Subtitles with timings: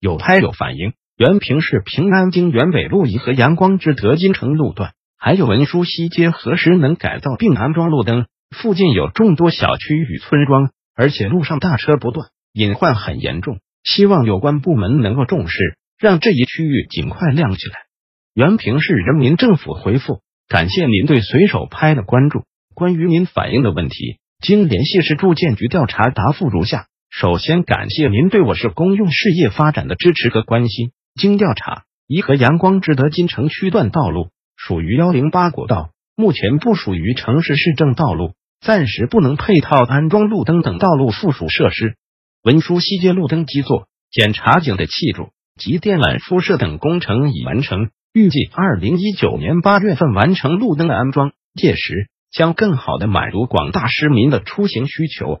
[0.00, 0.92] 有拍有反映。
[1.16, 8.26] 原平市平安京原北路一和阳光之德金城路段，还有文殊西街何时能改造并安装路灯？
[8.50, 13.58] 附近有众多小区与村庄，而且路上大车不断，隐患很严重。
[13.82, 17.74] 希望有关部门能够重视，让这一区域尽快亮起来。
[18.34, 22.44] 原平市人民政府回复：感谢您对随手拍的关注。
[22.74, 26.88] 关于您反映的问题，经联系市住建局调查，答复如下。
[27.18, 30.90] 首先，感谢您对我市公用事业发展的支持和关心。
[31.14, 41.96] 经调查，颐和阳光之德金城区段道路属于幺零八国道，目前不属于城市市政道路，暂时不能配套安装路灯等道路附属设施。
[42.42, 55.40] 文书西街路灯基座、检查井的砌筑及电缆敷设等工程已完成，预计二零一九年八月份完成路灯的安装，届时将更好的满足广大市民的出行需求。